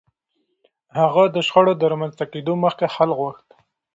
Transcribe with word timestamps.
هغه 0.99 1.23
د 1.35 1.37
شخړو 1.47 1.73
د 1.77 1.83
رامنځته 1.91 2.25
کېدو 2.33 2.53
مخکې 2.63 2.85
حل 2.95 3.11
غوښت. 3.19 3.47